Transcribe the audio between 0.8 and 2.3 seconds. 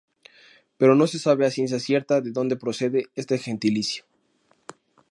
no se sabe a ciencia cierta